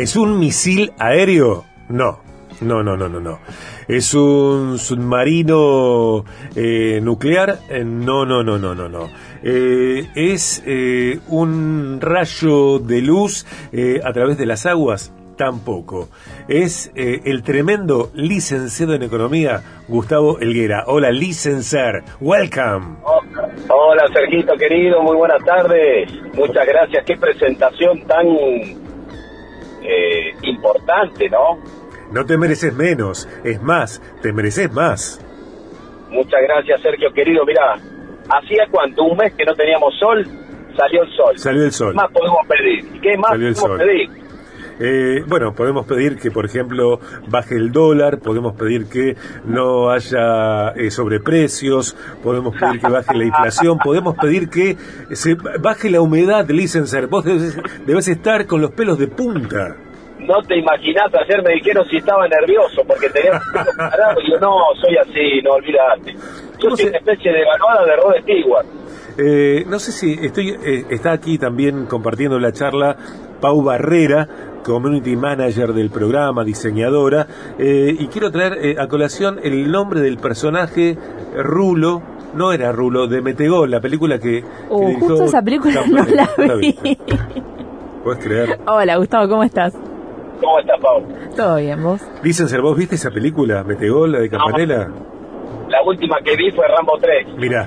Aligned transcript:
¿Es 0.00 0.16
un 0.16 0.38
misil 0.38 0.92
aéreo? 0.98 1.66
No. 1.90 2.20
No, 2.62 2.82
no, 2.82 2.96
no, 2.96 3.06
no, 3.06 3.20
no. 3.20 3.38
¿Es 3.86 4.14
un 4.14 4.78
submarino 4.78 6.24
eh, 6.56 7.00
nuclear? 7.02 7.58
Eh, 7.68 7.84
no, 7.84 8.24
no, 8.24 8.42
no, 8.42 8.56
no, 8.56 8.74
no, 8.74 8.88
no. 8.88 9.10
Eh, 9.42 10.08
¿Es 10.14 10.62
un 11.28 11.98
rayo 12.00 12.78
de 12.78 13.02
luz 13.02 13.44
a 14.02 14.12
través 14.14 14.38
de 14.38 14.46
las 14.46 14.64
aguas? 14.64 15.12
Tampoco. 15.36 16.08
Es 16.48 16.90
el 16.94 17.42
tremendo 17.42 18.10
licenciado 18.14 18.94
en 18.94 19.02
economía, 19.02 19.62
Gustavo 19.86 20.38
Elguera. 20.38 20.84
Hola, 20.86 21.10
licenciar. 21.10 22.04
Welcome. 22.20 22.96
Hola, 23.68 24.04
Sergito, 24.14 24.54
querido. 24.54 25.02
Muy 25.02 25.16
buenas 25.16 25.44
tardes. 25.44 26.10
Muchas 26.34 26.66
gracias. 26.66 27.04
Qué 27.04 27.18
presentación 27.18 28.00
tan 28.06 28.26
importante, 30.42 31.28
¿no? 31.28 31.58
No 32.12 32.26
te 32.26 32.36
mereces 32.36 32.74
menos, 32.74 33.28
es 33.44 33.62
más, 33.62 34.00
te 34.20 34.32
mereces 34.32 34.72
más. 34.72 35.24
Muchas 36.10 36.40
gracias, 36.42 36.80
Sergio, 36.82 37.12
querido. 37.12 37.44
Mira, 37.46 37.76
hacía 38.28 38.66
cuánto, 38.70 39.04
un 39.04 39.16
mes 39.16 39.32
que 39.34 39.44
no 39.44 39.54
teníamos 39.54 39.94
sol, 39.98 40.26
salió 40.76 41.02
el 41.02 41.10
sol. 41.12 41.38
Salió 41.38 41.64
el 41.64 41.72
sol. 41.72 41.92
¿Qué 41.92 41.96
más 41.96 42.12
podemos 42.12 42.46
pedir? 42.48 43.00
¿Qué 43.00 43.16
más 43.16 43.30
podemos 43.30 43.78
pedir? 43.78 44.10
Eh, 44.80 45.22
bueno, 45.26 45.52
podemos 45.54 45.86
pedir 45.86 46.16
que, 46.18 46.30
por 46.30 46.46
ejemplo, 46.46 46.98
baje 47.28 47.56
el 47.56 47.70
dólar, 47.70 48.18
podemos 48.18 48.56
pedir 48.56 48.88
que 48.88 49.14
no 49.44 49.90
haya 49.90 50.70
eh, 50.70 50.90
sobreprecios, 50.90 51.94
podemos 52.22 52.56
pedir 52.58 52.80
que 52.80 52.88
baje 52.88 53.14
la 53.16 53.24
inflación, 53.24 53.78
podemos 53.78 54.16
pedir 54.16 54.48
que 54.48 54.76
se 55.12 55.34
baje 55.34 55.90
la 55.90 56.00
humedad, 56.00 56.48
licenser. 56.48 57.06
Vos 57.06 57.24
debes 57.24 58.08
estar 58.08 58.46
con 58.46 58.60
los 58.60 58.72
pelos 58.72 58.98
de 58.98 59.08
punta 59.08 59.76
no 60.20 60.42
te 60.42 60.58
imaginás, 60.58 61.12
ayer 61.14 61.42
me 61.42 61.54
dijeron 61.54 61.84
si 61.88 61.96
estaba 61.96 62.28
nervioso 62.28 62.82
porque 62.86 63.08
tenía 63.08 63.40
parado 63.76 64.20
y 64.20 64.30
yo 64.30 64.38
no, 64.38 64.54
soy 64.80 64.96
así, 64.96 65.42
no 65.42 65.52
olvidate. 65.52 66.14
Yo 66.58 66.76
soy 66.76 66.86
una 66.86 66.98
especie 66.98 67.32
de 67.32 67.40
evaluada 67.40 67.84
de 67.84 67.96
Rod 67.96 68.14
Stewart. 68.22 68.66
Eh, 69.18 69.64
no 69.66 69.78
sé 69.78 69.92
si 69.92 70.12
estoy 70.24 70.50
eh, 70.50 70.84
está 70.90 71.12
aquí 71.12 71.38
también 71.38 71.86
compartiendo 71.86 72.38
la 72.38 72.52
charla 72.52 72.96
Pau 73.40 73.62
Barrera, 73.62 74.28
community 74.64 75.16
manager 75.16 75.72
del 75.72 75.90
programa, 75.90 76.44
diseñadora, 76.44 77.26
eh, 77.58 77.94
y 77.98 78.06
quiero 78.08 78.30
traer 78.30 78.80
a 78.80 78.88
colación 78.88 79.40
el 79.42 79.70
nombre 79.70 80.00
del 80.00 80.18
personaje 80.18 80.96
Rulo, 81.36 82.02
no 82.34 82.52
era 82.52 82.72
Rulo, 82.72 83.06
de 83.06 83.22
Metegol, 83.22 83.70
la 83.70 83.80
película 83.80 84.18
que... 84.18 84.44
Uh, 84.68 84.98
justo 85.00 85.24
esa 85.24 85.42
película 85.42 85.84
no 85.88 86.04
la 86.04 86.54
vi. 86.54 86.78
¿Puedes 88.04 88.24
creer? 88.24 88.60
Hola 88.66 88.96
Gustavo, 88.96 89.28
¿cómo 89.28 89.42
estás? 89.42 89.74
¿Cómo 90.40 90.58
estás, 90.58 90.80
Pau? 90.80 91.02
Todo 91.36 91.56
bien, 91.56 91.82
¿vos? 91.82 92.00
ser 92.32 92.62
¿vos 92.62 92.76
viste 92.76 92.94
esa 92.94 93.10
película, 93.10 93.62
Metegol, 93.62 94.12
la 94.12 94.20
de 94.20 94.30
Campanella? 94.30 94.88
La 95.68 95.82
última 95.82 96.16
que 96.24 96.34
vi 96.34 96.50
fue 96.50 96.66
Rambo 96.66 96.98
3. 97.00 97.36
Mirá, 97.36 97.64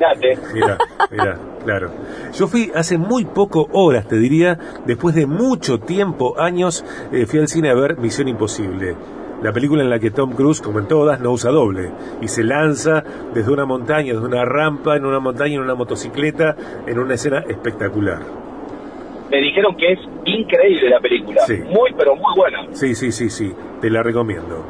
mirá, 0.51 0.77
mirá, 1.09 1.39
claro. 1.63 1.91
Yo 2.33 2.47
fui 2.47 2.71
hace 2.75 2.97
muy 2.97 3.25
poco 3.25 3.67
horas, 3.71 4.07
te 4.07 4.17
diría, 4.17 4.57
después 4.85 5.15
de 5.15 5.25
mucho 5.25 5.79
tiempo, 5.79 6.39
años, 6.39 6.85
eh, 7.11 7.25
fui 7.25 7.39
al 7.39 7.47
cine 7.47 7.69
a 7.69 7.75
ver 7.75 7.97
Misión 7.97 8.27
Imposible. 8.27 8.95
La 9.41 9.51
película 9.51 9.83
en 9.83 9.89
la 9.89 9.99
que 9.99 10.11
Tom 10.11 10.31
Cruise, 10.31 10.61
como 10.61 10.79
en 10.79 10.87
todas, 10.87 11.19
no 11.19 11.31
usa 11.31 11.51
doble 11.51 11.91
y 12.21 12.29
se 12.29 12.43
lanza 12.43 13.03
desde 13.33 13.51
una 13.51 13.65
montaña, 13.65 14.13
desde 14.13 14.25
una 14.25 14.45
rampa, 14.45 14.95
en 14.95 15.05
una 15.05 15.19
montaña, 15.19 15.55
en 15.55 15.61
una 15.61 15.75
motocicleta, 15.75 16.55
en 16.87 16.97
una 16.97 17.15
escena 17.15 17.39
espectacular 17.39 18.43
me 19.33 19.41
dijeron 19.41 19.75
que 19.75 19.93
es 19.93 19.99
increíble 20.25 20.89
la 20.91 20.99
película. 20.99 21.41
Muy, 21.67 21.91
pero 21.97 22.15
muy 22.15 22.35
buena. 22.35 22.67
Sí, 22.71 22.93
sí, 22.93 23.11
sí, 23.11 23.31
sí. 23.31 23.51
Te 23.81 23.89
la 23.89 24.03
recomiendo. 24.03 24.63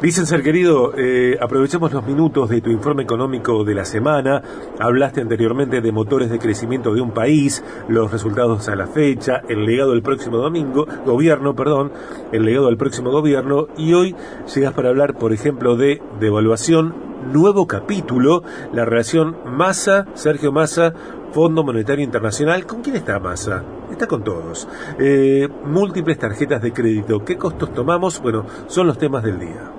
Dicen 0.00 0.26
ser 0.26 0.44
querido, 0.44 0.92
eh, 0.96 1.36
aprovechemos 1.40 1.92
los 1.92 2.06
minutos 2.06 2.48
de 2.48 2.60
tu 2.60 2.70
informe 2.70 3.02
económico 3.02 3.64
de 3.64 3.74
la 3.74 3.84
semana. 3.84 4.40
Hablaste 4.78 5.20
anteriormente 5.20 5.80
de 5.80 5.90
motores 5.90 6.30
de 6.30 6.38
crecimiento 6.38 6.94
de 6.94 7.00
un 7.00 7.10
país, 7.10 7.64
los 7.88 8.12
resultados 8.12 8.68
a 8.68 8.76
la 8.76 8.86
fecha, 8.86 9.42
el 9.48 9.66
legado 9.66 9.90
del 9.90 10.02
próximo 10.02 10.36
domingo, 10.36 10.86
gobierno, 11.04 11.56
perdón, 11.56 11.90
el 12.30 12.44
legado 12.44 12.66
del 12.66 12.76
próximo 12.76 13.10
gobierno. 13.10 13.66
Y 13.76 13.92
hoy 13.94 14.14
llegas 14.54 14.72
para 14.72 14.90
hablar, 14.90 15.18
por 15.18 15.32
ejemplo, 15.32 15.76
de 15.76 16.00
devaluación, 16.20 16.94
nuevo 17.32 17.66
capítulo, 17.66 18.44
la 18.72 18.84
relación 18.84 19.36
Massa, 19.46 20.06
Sergio 20.14 20.52
Massa, 20.52 20.94
Fondo 21.32 21.64
Monetario 21.64 22.04
Internacional. 22.04 22.66
¿Con 22.66 22.82
quién 22.82 22.94
está 22.94 23.18
Massa? 23.18 23.64
Está 23.90 24.06
con 24.06 24.22
todos. 24.22 24.68
Eh, 25.00 25.48
múltiples 25.64 26.18
tarjetas 26.18 26.62
de 26.62 26.72
crédito. 26.72 27.24
¿Qué 27.24 27.36
costos 27.36 27.74
tomamos? 27.74 28.22
Bueno, 28.22 28.46
son 28.68 28.86
los 28.86 28.96
temas 28.96 29.24
del 29.24 29.40
día. 29.40 29.77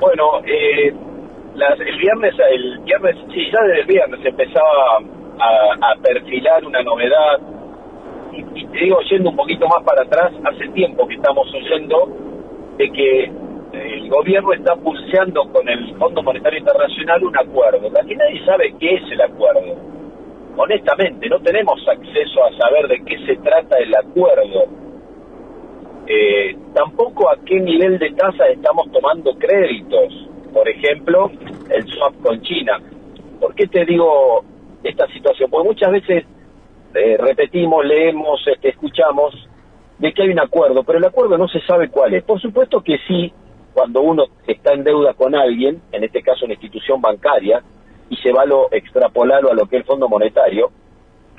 Bueno, 0.00 0.40
eh, 0.46 0.88
el 0.88 1.98
viernes, 1.98 2.34
el 2.50 2.78
viernes, 2.80 3.16
sí, 3.32 3.50
ya 3.52 3.62
desde 3.62 3.80
el 3.80 3.86
viernes 3.86 4.20
empezaba 4.24 4.98
a, 5.38 5.94
perfilar 6.02 6.64
una 6.64 6.82
novedad. 6.82 7.38
Y, 8.32 8.66
te 8.66 8.78
digo, 8.78 9.00
yendo 9.10 9.30
un 9.30 9.36
poquito 9.36 9.66
más 9.68 9.82
para 9.84 10.02
atrás, 10.02 10.32
hace 10.44 10.68
tiempo 10.68 11.06
que 11.06 11.14
estamos 11.14 11.46
oyendo 11.54 12.08
de 12.78 12.90
que 12.90 13.30
el 13.72 14.08
gobierno 14.08 14.52
está 14.52 14.74
pulseando 14.76 15.44
con 15.52 15.68
el 15.68 15.94
Fondo 15.96 16.22
Monetario 16.22 16.58
Internacional 16.58 17.22
un 17.24 17.36
acuerdo. 17.36 17.88
Aquí 18.00 18.16
nadie 18.16 18.44
sabe 18.44 18.74
qué 18.78 18.94
es 18.94 19.12
el 19.12 19.20
acuerdo 19.20 19.90
honestamente, 20.60 21.28
no 21.28 21.40
tenemos 21.40 21.80
acceso 21.88 22.44
a 22.44 22.52
saber 22.58 22.88
de 22.88 23.04
qué 23.04 23.18
se 23.26 23.36
trata 23.36 23.78
el 23.78 23.94
acuerdo. 23.94 24.64
Eh, 26.06 26.56
tampoco 26.74 27.30
a 27.30 27.36
qué 27.44 27.60
nivel 27.60 27.98
de 27.98 28.10
tasa 28.12 28.46
estamos 28.46 28.90
tomando 28.92 29.36
créditos. 29.38 30.28
Por 30.52 30.68
ejemplo, 30.68 31.30
el 31.70 31.86
swap 31.86 32.20
con 32.22 32.40
China. 32.42 32.80
¿Por 33.40 33.54
qué 33.54 33.66
te 33.66 33.84
digo 33.84 34.44
esta 34.82 35.06
situación? 35.08 35.50
Porque 35.50 35.68
muchas 35.68 35.92
veces 35.92 36.24
eh, 36.94 37.16
repetimos, 37.18 37.84
leemos, 37.84 38.40
este, 38.46 38.70
escuchamos 38.70 39.34
de 39.98 40.12
que 40.12 40.22
hay 40.22 40.30
un 40.30 40.40
acuerdo, 40.40 40.82
pero 40.82 40.98
el 40.98 41.04
acuerdo 41.04 41.38
no 41.38 41.46
se 41.46 41.60
sabe 41.60 41.88
cuál 41.88 42.14
es. 42.14 42.24
Por 42.24 42.40
supuesto 42.40 42.80
que 42.80 42.98
sí, 43.06 43.32
cuando 43.72 44.00
uno 44.00 44.24
está 44.46 44.72
en 44.72 44.82
deuda 44.82 45.14
con 45.14 45.34
alguien, 45.34 45.80
en 45.92 46.04
este 46.04 46.22
caso 46.22 46.46
una 46.46 46.54
institución 46.54 47.00
bancaria, 47.00 47.62
y 48.08 48.16
se 48.16 48.32
va 48.32 48.42
a 48.42 48.46
lo 48.46 48.72
extrapolarlo 48.72 49.52
a 49.52 49.54
lo 49.54 49.66
que 49.66 49.76
es 49.76 49.82
el 49.82 49.86
Fondo 49.86 50.08
Monetario, 50.08 50.70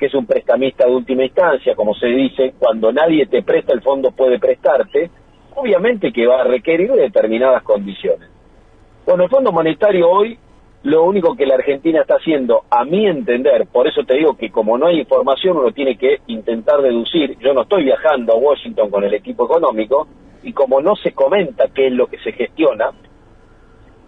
que 0.02 0.06
es 0.06 0.14
un 0.14 0.26
prestamista 0.26 0.84
de 0.84 0.96
última 0.96 1.22
instancia, 1.22 1.76
como 1.76 1.94
se 1.94 2.08
dice, 2.08 2.54
cuando 2.58 2.90
nadie 2.90 3.24
te 3.26 3.44
presta 3.44 3.72
el 3.72 3.82
fondo 3.82 4.10
puede 4.10 4.40
prestarte, 4.40 5.08
obviamente 5.54 6.12
que 6.12 6.26
va 6.26 6.40
a 6.40 6.44
requerir 6.44 6.90
determinadas 6.90 7.62
condiciones. 7.62 8.28
Bueno, 9.06 9.22
el 9.22 9.30
Fondo 9.30 9.52
Monetario 9.52 10.10
hoy 10.10 10.36
lo 10.82 11.04
único 11.04 11.36
que 11.36 11.46
la 11.46 11.54
Argentina 11.54 12.00
está 12.00 12.16
haciendo, 12.16 12.62
a 12.68 12.84
mi 12.84 13.06
entender, 13.06 13.68
por 13.70 13.86
eso 13.86 14.02
te 14.02 14.16
digo 14.16 14.36
que 14.36 14.50
como 14.50 14.76
no 14.76 14.88
hay 14.88 14.98
información 14.98 15.58
uno 15.58 15.70
tiene 15.70 15.96
que 15.96 16.18
intentar 16.26 16.82
deducir, 16.82 17.38
yo 17.38 17.54
no 17.54 17.62
estoy 17.62 17.84
viajando 17.84 18.32
a 18.32 18.36
Washington 18.38 18.90
con 18.90 19.04
el 19.04 19.14
equipo 19.14 19.44
económico, 19.44 20.08
y 20.42 20.52
como 20.52 20.80
no 20.80 20.96
se 20.96 21.12
comenta 21.12 21.68
qué 21.72 21.86
es 21.86 21.92
lo 21.92 22.08
que 22.08 22.18
se 22.18 22.32
gestiona, 22.32 22.90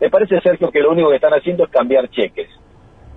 me 0.00 0.10
parece, 0.10 0.40
Sergio, 0.40 0.72
que 0.72 0.80
lo 0.80 0.90
único 0.90 1.10
que 1.10 1.16
están 1.16 1.34
haciendo 1.34 1.62
es 1.62 1.70
cambiar 1.70 2.10
cheques. 2.10 2.48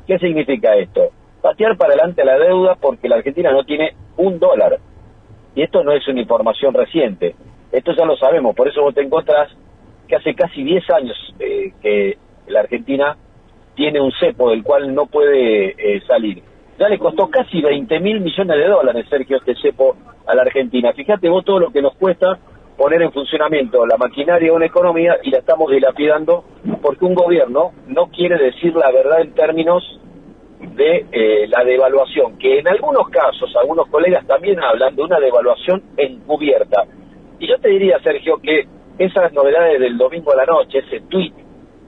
¿Qué 0.05 0.19
significa 0.19 0.75
esto? 0.75 1.09
Patear 1.41 1.77
para 1.77 1.93
adelante 1.93 2.25
la 2.25 2.37
deuda 2.37 2.75
porque 2.75 3.07
la 3.07 3.17
Argentina 3.17 3.51
no 3.51 3.63
tiene 3.63 3.95
un 4.17 4.39
dólar. 4.39 4.79
Y 5.55 5.61
esto 5.61 5.83
no 5.83 5.91
es 5.91 6.07
una 6.07 6.21
información 6.21 6.73
reciente. 6.73 7.35
Esto 7.71 7.93
ya 7.93 8.05
lo 8.05 8.15
sabemos. 8.17 8.55
Por 8.55 8.67
eso 8.67 8.81
vos 8.81 8.93
te 8.93 9.01
encontrás 9.01 9.49
que 10.07 10.15
hace 10.15 10.33
casi 10.35 10.63
10 10.63 10.89
años 10.91 11.35
eh, 11.39 11.73
que 11.81 12.17
la 12.47 12.61
Argentina 12.61 13.17
tiene 13.75 14.01
un 14.01 14.11
cepo 14.19 14.49
del 14.49 14.63
cual 14.63 14.93
no 14.93 15.05
puede 15.05 15.75
eh, 15.77 16.01
salir. 16.07 16.41
Ya 16.79 16.87
le 16.87 16.99
costó 16.99 17.29
casi 17.29 17.61
20 17.61 17.99
mil 17.99 18.21
millones 18.21 18.57
de 18.57 18.67
dólares, 18.67 19.05
Sergio, 19.09 19.37
este 19.37 19.55
cepo 19.55 19.95
a 20.25 20.35
la 20.35 20.43
Argentina. 20.43 20.93
Fíjate 20.93 21.29
vos 21.29 21.43
todo 21.43 21.59
lo 21.59 21.71
que 21.71 21.81
nos 21.81 21.95
cuesta 21.95 22.37
poner 22.77 23.01
en 23.01 23.11
funcionamiento 23.11 23.85
la 23.87 23.97
maquinaria 23.97 24.49
de 24.49 24.55
una 24.55 24.67
economía 24.67 25.17
y 25.23 25.31
la 25.31 25.39
estamos 25.39 25.71
dilapidando 25.71 26.43
porque 26.81 27.05
un 27.05 27.15
gobierno 27.15 27.71
no 27.87 28.07
quiere 28.07 28.37
decir 28.37 28.75
la 28.75 28.91
verdad 28.91 29.21
en 29.21 29.33
términos 29.33 29.99
de 30.59 31.05
eh, 31.11 31.47
la 31.47 31.63
devaluación, 31.63 32.37
que 32.37 32.59
en 32.59 32.67
algunos 32.67 33.09
casos, 33.09 33.53
algunos 33.55 33.87
colegas 33.87 34.25
también 34.25 34.59
hablan 34.61 34.95
de 34.95 35.03
una 35.03 35.19
devaluación 35.19 35.83
encubierta. 35.97 36.83
Y 37.39 37.47
yo 37.47 37.57
te 37.59 37.69
diría, 37.69 37.99
Sergio, 37.99 38.37
que 38.41 38.67
esas 38.97 39.31
novedades 39.33 39.79
del 39.79 39.97
domingo 39.97 40.31
a 40.31 40.37
la 40.37 40.45
noche, 40.45 40.79
ese 40.79 41.01
tweet, 41.01 41.33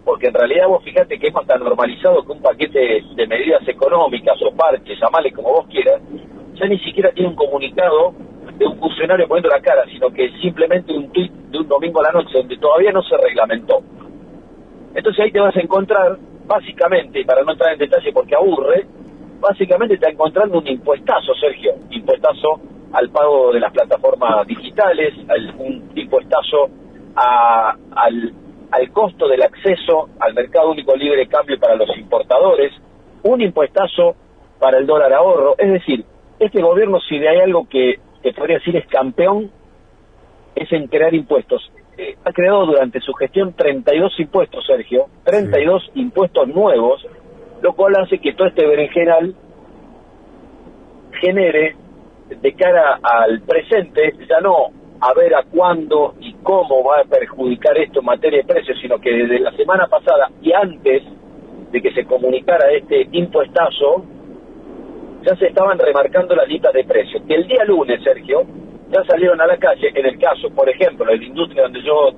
porque 0.05 0.27
en 0.27 0.33
realidad 0.33 0.67
vos 0.67 0.83
fíjate 0.83 1.19
que 1.19 1.27
hemos 1.27 1.45
tan 1.47 1.63
normalizado 1.63 2.23
que 2.23 2.31
un 2.31 2.41
paquete 2.41 3.03
de 3.15 3.27
medidas 3.27 3.67
económicas 3.67 4.39
o 4.41 4.55
parches, 4.55 4.99
llamale 4.99 5.31
como 5.31 5.51
vos 5.53 5.67
quieras, 5.67 6.01
ya 6.53 6.67
ni 6.67 6.79
siquiera 6.79 7.11
tiene 7.11 7.29
un 7.29 7.35
comunicado 7.35 8.13
de 8.57 8.65
un 8.65 8.77
funcionario 8.77 9.27
poniendo 9.27 9.49
la 9.49 9.61
cara, 9.61 9.85
sino 9.85 10.09
que 10.11 10.29
simplemente 10.41 10.93
un 10.93 11.11
tweet 11.11 11.31
de 11.49 11.59
un 11.59 11.67
domingo 11.67 12.01
a 12.01 12.03
la 12.03 12.11
noche 12.11 12.37
donde 12.37 12.57
todavía 12.57 12.91
no 12.91 13.01
se 13.03 13.17
reglamentó. 13.17 13.81
Entonces 14.93 15.23
ahí 15.23 15.31
te 15.31 15.39
vas 15.39 15.55
a 15.55 15.61
encontrar, 15.61 16.17
básicamente, 16.49 17.23
para 17.23 17.43
no 17.43 17.51
entrar 17.51 17.73
en 17.73 17.79
detalle 17.79 18.11
porque 18.11 18.35
aburre, 18.35 18.87
básicamente 19.39 19.95
te 19.95 19.99
está 19.99 20.09
encontrando 20.09 20.57
un 20.57 20.67
impuestazo, 20.67 21.33
Sergio, 21.35 21.75
impuestazo 21.91 22.59
al 22.91 23.09
pago 23.11 23.53
de 23.53 23.59
las 23.59 23.71
plataformas 23.71 24.47
digitales, 24.47 25.13
un 25.59 25.91
impuestazo 25.95 26.69
a, 27.15 27.75
al, 27.91 28.33
costo 28.91 29.27
del 29.27 29.43
acceso 29.43 30.09
al 30.19 30.33
mercado 30.33 30.71
único 30.71 30.95
libre 30.95 31.19
de 31.19 31.27
cambio 31.27 31.59
para 31.59 31.75
los 31.75 31.95
importadores, 31.95 32.73
un 33.23 33.41
impuestazo 33.41 34.15
para 34.59 34.79
el 34.79 34.87
dólar 34.87 35.13
ahorro. 35.13 35.55
Es 35.57 35.71
decir, 35.71 36.03
este 36.39 36.61
gobierno, 36.61 36.99
si 36.99 37.19
de 37.19 37.29
hay 37.29 37.39
algo 37.41 37.67
que, 37.69 37.99
que 38.23 38.33
podría 38.33 38.57
decir 38.57 38.75
es 38.75 38.87
campeón, 38.87 39.51
es 40.55 40.71
en 40.71 40.87
crear 40.87 41.13
impuestos. 41.13 41.71
Eh, 42.01 42.15
ha 42.23 42.31
creado 42.31 42.65
durante 42.65 43.01
su 43.01 43.11
gestión 43.11 43.51
32 43.51 44.17
impuestos, 44.21 44.65
Sergio, 44.65 45.07
32 45.25 45.91
impuestos 45.95 46.47
nuevos, 46.47 47.05
lo 47.61 47.73
cual 47.73 47.97
hace 47.97 48.19
que 48.19 48.31
todo 48.31 48.47
este 48.47 48.65
berenjenal 48.65 49.35
genere 51.19 51.75
de 52.29 52.53
cara 52.53 53.01
al 53.03 53.41
presente, 53.41 54.13
ya 54.29 54.39
no 54.39 54.67
a 55.01 55.13
ver 55.13 55.35
a 55.35 55.43
cuándo 55.43 56.15
y 56.21 56.35
cómo 56.35 56.85
va 56.85 57.01
a 57.01 57.03
perjudicar 57.03 57.77
esto 57.77 57.99
en 57.99 58.05
materia 58.05 58.43
de 58.43 58.53
precios, 58.53 58.77
sino 58.81 58.97
que 58.99 59.11
desde 59.11 59.39
la 59.39 59.51
semana 59.57 59.87
pasada 59.87 60.29
y 60.41 60.53
antes 60.53 61.03
de 61.69 61.81
que 61.81 61.91
se 61.91 62.05
comunicara 62.05 62.71
este 62.71 63.09
impuestazo, 63.11 64.05
ya 65.23 65.35
se 65.35 65.47
estaban 65.47 65.77
remarcando 65.77 66.33
las 66.33 66.47
listas 66.47 66.71
de 66.71 66.85
precios. 66.85 67.21
Que 67.27 67.35
el 67.35 67.45
día 67.45 67.65
lunes, 67.65 68.01
Sergio, 68.05 68.45
ya 68.91 69.03
salieron 69.05 69.39
a 69.41 69.47
la 69.47 69.57
calle, 69.57 69.91
en 69.93 70.05
el 70.05 70.19
caso, 70.19 70.49
por 70.49 70.69
ejemplo, 70.69 71.05
de 71.05 71.17
la 71.17 71.23
industria 71.23 71.63
donde 71.63 71.81
yo 71.83 72.11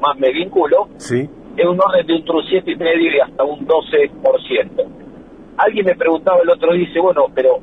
más 0.00 0.18
me 0.18 0.32
vinculo, 0.32 0.88
sí. 0.96 1.28
es 1.56 1.66
un 1.66 1.78
orden 1.80 2.06
de 2.06 2.14
un 2.14 2.24
y 2.66 2.76
medio 2.76 3.16
y 3.16 3.20
hasta 3.20 3.44
un 3.44 3.66
12%. 3.66 4.86
Alguien 5.58 5.86
me 5.86 5.94
preguntaba 5.96 6.38
el 6.42 6.50
otro 6.50 6.72
día, 6.72 6.86
dice, 6.86 7.00
bueno, 7.00 7.26
pero 7.34 7.58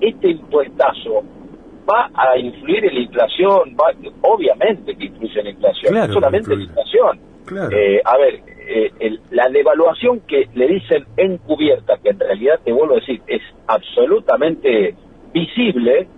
este 0.00 0.30
impuestazo 0.30 1.22
va 1.88 2.10
a 2.14 2.36
influir 2.36 2.84
en 2.84 2.94
la 2.94 3.00
inflación, 3.00 3.76
va, 3.80 3.92
obviamente 4.22 4.96
que 4.96 5.04
influye 5.04 5.38
en 5.38 5.44
la 5.44 5.50
inflación, 5.50 5.94
no 5.94 6.12
solamente 6.12 6.52
en 6.52 6.58
la 6.58 6.64
inflación. 6.64 7.20
Eh, 7.70 8.00
a 8.04 8.16
ver, 8.18 8.40
eh, 8.68 9.18
la 9.30 9.48
devaluación 9.48 10.20
que 10.26 10.48
le 10.54 10.66
dicen 10.66 11.04
encubierta, 11.16 11.96
que 12.02 12.10
en 12.10 12.18
realidad, 12.18 12.58
te 12.64 12.72
vuelvo 12.72 12.94
a 12.94 13.00
decir, 13.00 13.22
es 13.28 13.42
absolutamente 13.68 14.96
visible, 15.32 16.08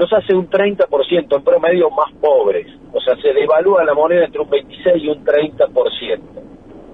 nos 0.00 0.10
hace 0.14 0.34
un 0.34 0.48
30% 0.48 1.36
en 1.36 1.44
promedio 1.44 1.90
más 1.90 2.10
pobres. 2.22 2.66
O 2.90 3.00
sea, 3.02 3.14
se 3.16 3.34
devalúa 3.34 3.84
la 3.84 3.92
moneda 3.92 4.24
entre 4.24 4.40
un 4.40 4.48
26 4.48 5.04
y 5.04 5.08
un 5.08 5.22
30%. 5.22 6.20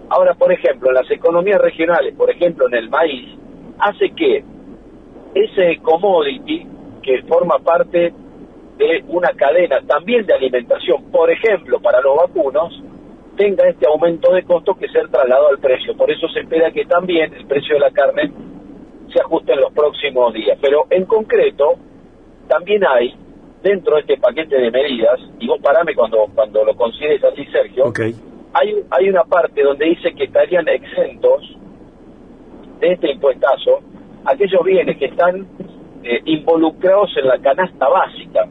Ahora, 0.09 0.35
por 0.35 0.53
ejemplo, 0.53 0.89
en 0.89 0.95
las 0.97 1.09
economías 1.13 1.61
regionales, 1.61 2.17
por 2.17 2.29
ejemplo, 2.31 2.67
en 2.67 2.75
el 2.75 2.91
maíz, 2.91 3.29
hace 3.79 4.11
que 4.11 4.43
ese 5.35 5.81
commodity 5.83 6.67
que 7.01 7.23
forma 7.29 7.61
parte 7.61 8.13
de 8.77 9.05
una 9.07 9.29
cadena 9.37 9.81
también 9.87 10.27
de 10.27 10.35
alimentación, 10.35 11.09
por 11.13 11.31
ejemplo, 11.31 11.79
para 11.79 12.01
los 12.01 12.17
vacunos, 12.17 12.83
tenga 13.37 13.69
este 13.69 13.87
aumento 13.87 14.33
de 14.33 14.43
costo 14.43 14.75
que 14.75 14.89
ser 14.89 15.09
trasladado 15.11 15.51
al 15.51 15.59
precio. 15.59 15.97
Por 15.97 16.11
eso 16.11 16.27
se 16.31 16.41
espera 16.41 16.73
que 16.73 16.85
también 16.87 17.33
el 17.35 17.47
precio 17.47 17.75
de 17.75 17.81
la 17.81 17.93
carne 17.93 18.33
se 19.15 19.21
ajuste 19.21 19.53
en 19.53 19.61
los 19.61 19.73
próximos 19.73 20.35
días. 20.35 20.59
Pero 20.61 20.87
en 20.91 21.05
concreto, 21.05 21.77
también 22.49 22.83
hay, 22.87 23.15
dentro 23.63 23.95
de 23.97 24.01
este 24.03 24.17
paquete 24.19 24.57
de 24.57 24.71
medidas, 24.71 25.21
y 25.39 25.47
vos 25.47 25.61
parame 25.61 25.95
cuando, 25.95 26.27
cuando 26.35 26.65
lo 26.65 26.77
consideres 26.77 27.23
así, 27.25 27.45
Sergio, 27.47 27.93
hay, 28.53 28.85
hay 28.91 29.09
una 29.09 29.25
parte 29.25 29.63
donde 29.63 29.87
dice 29.87 30.15
que 30.15 30.25
estarían 30.25 30.67
exentos 30.69 31.57
de 32.81 32.93
este 32.93 33.11
impuestazo 33.13 33.81
aquellos 34.27 34.63
bienes 34.65 34.99
que 34.99 35.07
están 35.07 35.47
eh, 36.03 36.21
involucrados 36.25 37.11
en 37.17 37.29
la 37.29 37.39
canasta 37.39 37.89
básica. 37.89 38.49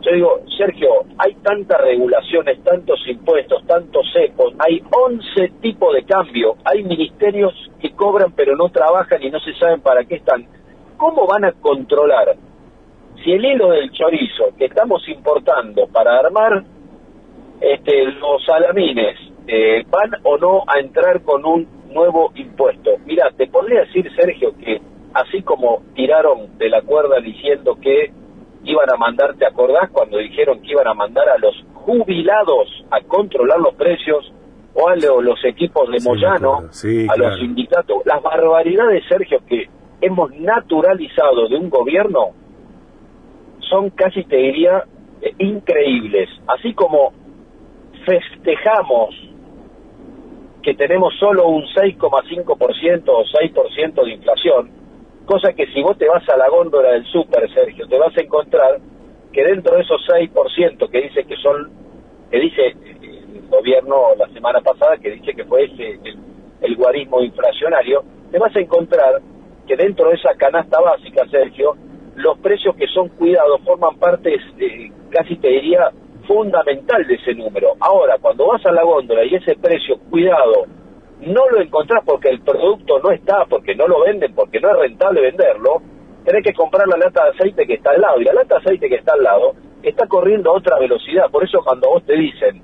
Yo 0.00 0.12
digo, 0.12 0.40
Sergio, 0.56 0.88
hay 1.18 1.34
tantas 1.36 1.80
regulaciones, 1.80 2.62
tantos 2.64 2.98
impuestos, 3.06 3.64
tantos 3.66 4.04
cepos, 4.12 4.52
hay 4.58 4.82
11 4.90 5.52
tipos 5.60 5.94
de 5.94 6.04
cambio, 6.04 6.56
hay 6.64 6.82
ministerios 6.82 7.52
que 7.80 7.92
cobran 7.92 8.32
pero 8.32 8.56
no 8.56 8.68
trabajan 8.70 9.22
y 9.22 9.30
no 9.30 9.38
se 9.40 9.54
saben 9.54 9.80
para 9.80 10.04
qué 10.04 10.16
están. 10.16 10.46
¿Cómo 10.96 11.26
van 11.26 11.44
a 11.44 11.52
controlar 11.52 12.36
si 13.22 13.32
el 13.32 13.44
hilo 13.44 13.70
del 13.70 13.90
chorizo 13.92 14.54
que 14.56 14.66
estamos 14.66 15.06
importando 15.08 15.86
para 15.88 16.18
armar 16.18 16.64
este, 17.60 18.04
los 18.06 18.44
salamines 18.44 19.16
eh, 19.46 19.84
van 19.88 20.10
o 20.24 20.36
no 20.38 20.62
a 20.66 20.80
entrar 20.80 21.22
con 21.22 21.44
un 21.44 21.66
nuevo 21.88 22.32
impuesto? 22.34 22.90
Mira, 23.04 23.30
te 23.36 23.46
podría 23.46 23.80
decir, 23.80 24.10
Sergio, 24.16 24.52
que 24.58 24.80
así 25.14 25.42
como 25.42 25.82
tiraron 25.94 26.58
de 26.58 26.68
la 26.68 26.82
cuerda 26.82 27.20
diciendo 27.20 27.76
que 27.80 28.12
iban 28.64 28.90
a 28.92 28.96
mandar, 28.96 29.34
¿te 29.36 29.46
acordás 29.46 29.90
cuando 29.90 30.18
dijeron 30.18 30.60
que 30.60 30.72
iban 30.72 30.88
a 30.88 30.94
mandar 30.94 31.28
a 31.28 31.38
los 31.38 31.54
jubilados 31.74 32.84
a 32.90 33.00
controlar 33.02 33.58
los 33.58 33.74
precios 33.74 34.32
o 34.74 34.88
a 34.88 34.96
los 34.96 35.44
equipos 35.44 35.90
de 35.90 35.98
Moyano, 36.00 36.58
a 36.58 37.16
los 37.16 37.38
sindicatos? 37.38 38.02
Las 38.04 38.22
barbaridades, 38.22 39.04
Sergio, 39.08 39.40
que 39.48 39.68
hemos 40.00 40.30
naturalizado 40.32 41.48
de 41.48 41.56
un 41.56 41.68
gobierno 41.68 42.41
son 43.72 43.90
casi, 43.90 44.22
te 44.24 44.36
diría, 44.36 44.84
eh, 45.22 45.34
increíbles. 45.38 46.28
Así 46.46 46.74
como 46.74 47.12
festejamos 48.04 49.14
que 50.62 50.74
tenemos 50.74 51.14
solo 51.18 51.48
un 51.48 51.64
6,5% 51.64 53.08
o 53.08 53.24
6% 53.24 54.04
de 54.04 54.12
inflación, 54.12 54.70
cosa 55.26 55.52
que 55.54 55.66
si 55.68 55.82
vos 55.82 55.96
te 55.98 56.06
vas 56.06 56.28
a 56.28 56.36
la 56.36 56.48
góndola 56.48 56.90
del 56.90 57.04
súper, 57.06 57.52
Sergio, 57.52 57.88
te 57.88 57.98
vas 57.98 58.16
a 58.16 58.20
encontrar 58.20 58.78
que 59.32 59.42
dentro 59.42 59.76
de 59.76 59.82
esos 59.82 60.00
6% 60.08 60.90
que 60.90 61.00
dice 61.00 61.24
que 61.24 61.36
son, 61.36 61.70
que 62.30 62.38
dice 62.38 62.76
el 63.00 63.48
gobierno 63.48 64.14
la 64.16 64.28
semana 64.28 64.60
pasada, 64.60 64.98
que 64.98 65.10
dice 65.10 65.34
que 65.34 65.44
fue 65.44 65.64
ese 65.64 65.98
el, 66.60 66.76
guarismo 66.76 67.22
inflacionario, 67.22 68.04
te 68.30 68.38
vas 68.38 68.54
a 68.54 68.60
encontrar 68.60 69.20
que 69.66 69.76
dentro 69.76 70.10
de 70.10 70.14
esa 70.14 70.34
canasta 70.34 70.80
básica, 70.80 71.26
Sergio, 71.28 71.74
los 72.16 72.38
precios 72.38 72.76
que 72.76 72.86
son 72.88 73.08
cuidados 73.10 73.60
forman 73.64 73.98
parte, 73.98 74.36
casi 75.10 75.36
te 75.36 75.48
diría, 75.48 75.90
fundamental 76.26 77.06
de 77.06 77.14
ese 77.14 77.34
número. 77.34 77.74
Ahora, 77.80 78.16
cuando 78.20 78.46
vas 78.46 78.64
a 78.66 78.72
la 78.72 78.82
góndola 78.82 79.24
y 79.24 79.34
ese 79.34 79.56
precio, 79.56 79.98
cuidado, 80.10 80.66
no 81.20 81.48
lo 81.50 81.60
encontrás 81.60 82.02
porque 82.04 82.28
el 82.28 82.40
producto 82.40 82.98
no 83.00 83.10
está, 83.10 83.44
porque 83.48 83.74
no 83.74 83.86
lo 83.86 84.02
venden, 84.02 84.34
porque 84.34 84.60
no 84.60 84.70
es 84.70 84.76
rentable 84.76 85.20
venderlo, 85.20 85.82
tenés 86.24 86.44
que 86.44 86.52
comprar 86.52 86.86
la 86.88 86.96
lata 86.96 87.24
de 87.24 87.30
aceite 87.30 87.66
que 87.66 87.74
está 87.74 87.90
al 87.90 88.00
lado. 88.00 88.20
Y 88.20 88.24
la 88.24 88.34
lata 88.34 88.56
de 88.56 88.60
aceite 88.60 88.88
que 88.88 88.96
está 88.96 89.14
al 89.14 89.22
lado 89.22 89.54
está 89.82 90.06
corriendo 90.06 90.50
a 90.50 90.54
otra 90.54 90.78
velocidad. 90.78 91.30
Por 91.30 91.44
eso 91.44 91.60
cuando 91.64 91.88
vos 91.88 92.04
te 92.04 92.14
dicen, 92.14 92.62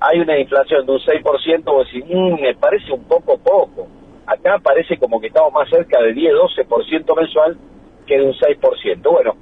hay 0.00 0.20
una 0.20 0.38
inflación 0.38 0.86
de 0.86 0.92
un 0.92 0.98
6%, 0.98 1.64
vos 1.64 1.86
decís, 1.86 2.04
mmm, 2.08 2.40
me 2.40 2.54
parece 2.54 2.92
un 2.92 3.04
poco 3.04 3.38
poco. 3.38 3.88
Acá 4.26 4.58
parece 4.62 4.98
como 4.98 5.20
que 5.20 5.28
estamos 5.28 5.52
más 5.52 5.68
cerca 5.70 6.00
de 6.02 6.14
10-12% 6.14 7.16
mensual 7.16 7.56
que 8.08 8.18
de 8.18 8.24
un 8.24 8.32
6%. 8.32 9.12
Bueno, 9.12 9.36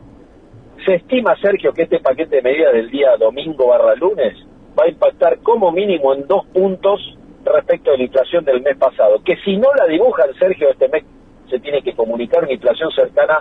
se 0.85 0.97
estima, 0.97 1.35
Sergio, 1.41 1.73
que 1.73 1.83
este 1.83 2.01
paquete 2.01 2.37
de 2.37 2.43
medidas 2.43 2.73
del 2.73 2.91
día 2.91 3.17
domingo 3.17 3.69
barra 3.69 3.95
lunes 3.95 4.37
va 4.79 4.85
a 4.85 4.89
impactar 4.89 5.39
como 5.39 5.73
mínimo 5.73 6.13
en 6.13 6.27
dos 6.27 6.45
puntos 6.47 7.01
respecto 7.45 7.93
de 7.93 7.99
la 7.99 8.05
inflación 8.05 8.45
del 8.45 8.61
mes 8.61 8.77
pasado, 8.77 9.23
que 9.25 9.37
si 9.45 9.57
no 9.57 9.69
la 9.79 9.87
dibujan, 9.87 10.35
Sergio, 10.39 10.69
este 10.69 10.89
mes 10.89 11.05
se 11.49 11.61
tiene 11.61 11.81
que 11.81 11.95
comunicar 11.95 12.43
una 12.43 12.53
inflación 12.53 12.91
cercana 12.91 13.41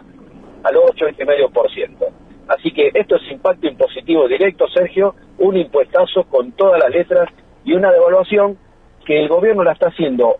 al 0.64 0.76
8,5%. 0.76 2.06
Así 2.48 2.72
que 2.72 2.92
esto 2.94 3.16
es 3.16 3.32
impacto 3.32 3.68
impositivo 3.68 4.28
directo, 4.28 4.68
Sergio, 4.68 5.16
un 5.40 5.58
impuestazo 5.58 6.24
con 6.26 6.52
todas 6.52 6.80
las 6.80 6.92
letras 6.92 7.30
y 7.64 7.74
una 7.74 7.92
devaluación 7.92 8.58
que 9.06 9.20
el 9.20 9.28
gobierno 9.28 9.64
la 9.64 9.72
está 9.72 9.88
haciendo 9.88 10.38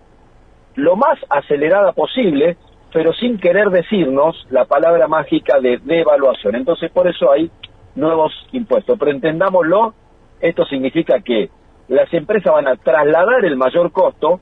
lo 0.76 0.96
más 0.96 1.18
acelerada 1.30 1.94
posible, 1.94 2.58
pero 2.96 3.12
sin 3.12 3.38
querer 3.38 3.72
decirnos 3.72 4.48
la 4.52 4.64
palabra 4.64 5.10
mágica 5.10 5.60
de 5.60 5.80
devaluación. 5.84 6.56
Entonces, 6.56 6.90
por 6.94 7.10
eso 7.10 7.30
hay 7.30 7.52
nuevos 7.94 8.32
impuestos. 8.54 8.98
Pero 8.98 9.12
entendámoslo, 9.12 9.94
esto 10.40 10.64
significa 10.64 11.20
que 11.20 11.50
las 11.90 12.12
empresas 12.14 12.54
van 12.54 12.70
a 12.70 12.78
trasladar 12.78 13.44
el 13.44 13.58
mayor 13.58 13.92
costo 13.92 14.40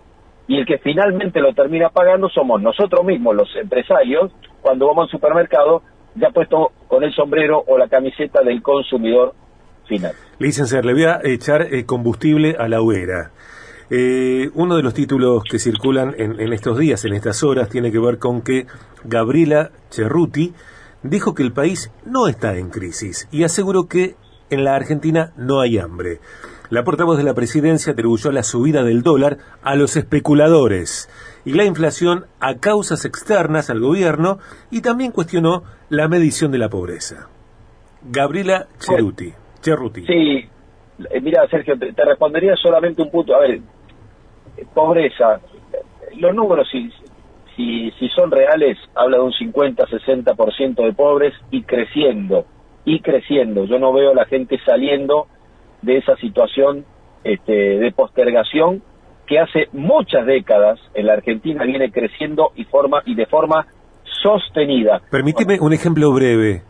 y 0.47 0.59
el 0.59 0.67
que 0.67 0.77
finalmente 0.77 1.41
lo 1.41 1.55
termina 1.55 1.89
pagando 1.89 2.29
somos 2.29 2.61
nosotros 2.61 3.03
mismos, 3.03 3.35
los 3.35 3.49
empresarios, 3.55 4.31
cuando 4.61 4.85
vamos 4.85 5.05
al 5.05 5.09
supermercado, 5.09 5.81
ya 6.13 6.29
puesto 6.29 6.73
con 6.87 7.03
el 7.03 7.11
sombrero 7.15 7.63
o 7.65 7.79
la 7.79 7.87
camiseta 7.87 8.43
del 8.43 8.61
consumidor 8.61 9.33
final. 9.87 10.11
Licenciado, 10.37 10.83
le 10.83 10.93
voy 10.93 11.05
a 11.05 11.21
echar 11.23 11.73
eh, 11.73 11.87
combustible 11.87 12.55
a 12.59 12.67
la 12.67 12.81
hoguera. 12.81 13.31
Eh, 13.95 14.49
uno 14.55 14.75
de 14.75 14.81
los 14.81 14.95
títulos 14.95 15.43
que 15.43 15.59
circulan 15.59 16.15
en, 16.17 16.39
en, 16.39 16.51
estos 16.51 16.79
días, 16.79 17.05
en 17.05 17.13
estas 17.13 17.43
horas, 17.43 17.69
tiene 17.69 17.91
que 17.91 17.99
ver 17.99 18.17
con 18.17 18.41
que 18.41 18.65
Gabriela 19.03 19.69
Cerruti 19.91 20.51
dijo 21.03 21.35
que 21.35 21.43
el 21.43 21.53
país 21.53 21.91
no 22.03 22.27
está 22.27 22.57
en 22.57 22.71
crisis 22.71 23.27
y 23.31 23.43
aseguró 23.43 23.87
que 23.87 24.15
en 24.49 24.63
la 24.63 24.73
Argentina 24.75 25.31
no 25.37 25.61
hay 25.61 25.77
hambre. 25.77 26.21
La 26.71 26.83
portavoz 26.83 27.17
de 27.17 27.23
la 27.23 27.35
presidencia 27.35 27.93
atribuyó 27.93 28.31
la 28.31 28.41
subida 28.41 28.83
del 28.83 29.03
dólar 29.03 29.37
a 29.61 29.75
los 29.75 29.95
especuladores 29.95 31.07
y 31.45 31.53
la 31.53 31.65
inflación 31.65 32.25
a 32.39 32.55
causas 32.55 33.05
externas 33.05 33.69
al 33.69 33.79
gobierno 33.79 34.39
y 34.71 34.81
también 34.81 35.11
cuestionó 35.11 35.65
la 35.89 36.07
medición 36.07 36.51
de 36.51 36.57
la 36.57 36.69
pobreza. 36.69 37.27
Gabriela 38.01 38.65
Ceruti. 38.79 39.33
Cerruti. 39.61 40.03
Sí, 40.07 40.49
eh, 41.09 41.21
mira, 41.21 41.47
Sergio, 41.47 41.77
te, 41.77 42.05
respondería 42.05 42.55
solamente 42.55 43.01
un 43.01 43.11
punto. 43.11 43.35
A 43.35 43.39
ver, 43.39 43.59
pobreza, 44.73 45.39
los 46.17 46.33
números, 46.35 46.67
si, 46.71 46.91
si, 47.55 47.91
si 47.99 48.09
son 48.09 48.31
reales, 48.31 48.77
habla 48.95 49.17
de 49.17 49.23
un 49.23 49.31
50-60% 49.31 50.83
de 50.83 50.93
pobres 50.93 51.33
y 51.51 51.63
creciendo, 51.63 52.45
y 52.85 52.99
creciendo. 53.01 53.65
Yo 53.65 53.79
no 53.79 53.93
veo 53.93 54.11
a 54.11 54.15
la 54.15 54.25
gente 54.25 54.59
saliendo 54.65 55.27
de 55.81 55.97
esa 55.97 56.15
situación 56.17 56.85
este, 57.23 57.53
de 57.53 57.91
postergación 57.91 58.81
que 59.27 59.39
hace 59.39 59.67
muchas 59.71 60.25
décadas 60.25 60.79
en 60.93 61.07
la 61.07 61.13
Argentina 61.13 61.63
viene 61.63 61.91
creciendo 61.91 62.51
y 62.55 62.65
forma 62.65 63.01
y 63.05 63.15
de 63.15 63.25
forma 63.25 63.67
sostenida. 64.21 65.01
Permíteme 65.09 65.59
un 65.59 65.73
ejemplo 65.73 66.11
breve. 66.13 66.63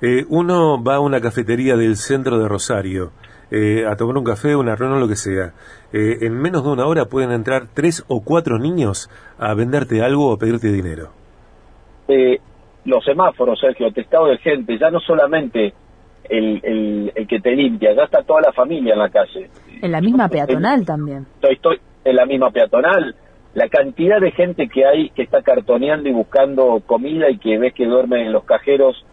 Eh, 0.00 0.24
uno 0.28 0.82
va 0.82 0.96
a 0.96 1.00
una 1.00 1.20
cafetería 1.20 1.76
del 1.76 1.96
centro 1.96 2.38
de 2.38 2.48
Rosario 2.48 3.12
eh, 3.52 3.84
a 3.86 3.96
tomar 3.96 4.16
un 4.16 4.24
café, 4.24 4.56
una 4.56 4.74
reunión, 4.74 4.98
lo 4.98 5.08
que 5.08 5.16
sea. 5.16 5.52
Eh, 5.92 6.18
en 6.22 6.32
menos 6.40 6.64
de 6.64 6.70
una 6.70 6.86
hora 6.86 7.04
pueden 7.04 7.32
entrar 7.32 7.66
tres 7.74 8.02
o 8.08 8.22
cuatro 8.24 8.58
niños 8.58 9.10
a 9.38 9.52
venderte 9.52 10.02
algo 10.02 10.30
o 10.30 10.38
pedirte 10.38 10.72
dinero. 10.72 11.10
los 12.86 13.04
semáforos, 13.04 13.60
Sergio, 13.60 13.86
el 13.86 13.98
estado 13.98 14.26
de 14.26 14.38
gente, 14.38 14.78
ya 14.78 14.90
no 14.90 15.00
solamente 15.00 15.74
el, 16.28 17.12
el, 17.14 17.26
que 17.26 17.40
te 17.40 17.54
limpia, 17.54 17.94
ya 17.94 18.04
está 18.04 18.22
toda 18.22 18.40
la 18.40 18.52
familia 18.52 18.94
en 18.94 18.98
la 18.98 19.10
calle. 19.10 19.50
En 19.82 19.92
la 19.92 20.00
misma 20.00 20.28
peatonal 20.28 20.86
también. 20.86 21.26
Estoy, 21.34 21.54
estoy 21.54 21.80
en 22.04 22.16
la 22.16 22.26
misma 22.26 22.50
peatonal. 22.50 23.14
La 23.54 23.68
cantidad 23.68 24.18
de 24.18 24.30
gente 24.30 24.68
que 24.68 24.86
hay 24.86 25.10
que 25.10 25.22
está 25.22 25.42
cartoneando 25.42 26.08
y 26.08 26.12
buscando 26.12 26.82
comida 26.86 27.28
y 27.28 27.36
que 27.36 27.58
ves 27.58 27.74
que 27.74 27.84
duerme 27.84 28.24
en 28.24 28.32
los 28.32 28.44
cajeros. 28.44 29.04